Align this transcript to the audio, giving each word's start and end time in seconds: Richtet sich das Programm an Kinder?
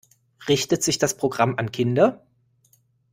Richtet 0.47 0.81
sich 0.81 0.97
das 0.97 1.15
Programm 1.15 1.57
an 1.59 1.71
Kinder? 1.71 2.25